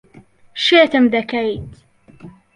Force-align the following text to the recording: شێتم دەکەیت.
شێتم 0.63 1.05
دەکەیت. 1.15 1.69